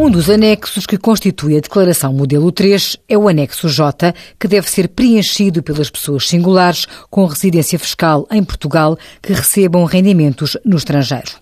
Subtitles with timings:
[0.00, 4.70] Um dos anexos que constitui a Declaração Modelo 3 é o anexo J, que deve
[4.70, 11.32] ser preenchido pelas pessoas singulares com residência fiscal em Portugal que recebam rendimentos no estrangeiro.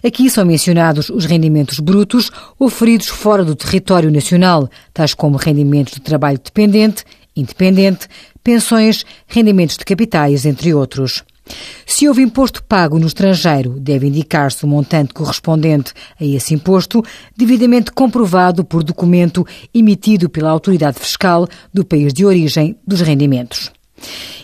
[0.00, 6.00] Aqui são mencionados os rendimentos brutos oferidos fora do território nacional, tais como rendimentos de
[6.00, 7.02] trabalho dependente,
[7.34, 8.06] independente,
[8.44, 11.24] pensões, rendimentos de capitais, entre outros.
[11.86, 17.02] Se houve imposto pago no estrangeiro, deve indicar-se o montante correspondente a esse imposto,
[17.36, 23.72] devidamente comprovado por documento emitido pela autoridade fiscal do país de origem dos rendimentos.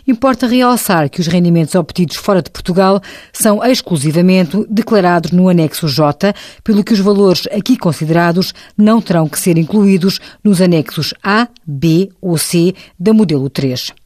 [0.07, 3.01] Importa realçar que os rendimentos obtidos fora de Portugal
[3.33, 9.39] são exclusivamente declarados no anexo J, pelo que os valores aqui considerados não terão que
[9.39, 14.04] ser incluídos nos anexos A, B ou C da modelo 3.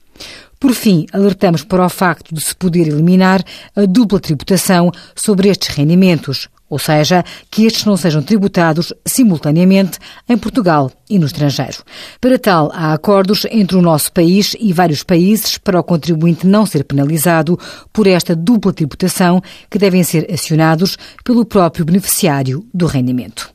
[0.61, 3.45] Por fim, alertamos para o facto de se poder eliminar
[3.77, 10.37] a dupla tributação sobre estes rendimentos, ou seja, que estes não sejam tributados simultaneamente em
[10.37, 11.79] Portugal e no estrangeiro.
[12.21, 16.67] Para tal, há acordos entre o nosso país e vários países para o contribuinte não
[16.67, 17.59] ser penalizado
[17.93, 23.51] por esta dupla tributação que devem ser acionados pelo próprio beneficiário do rendimento.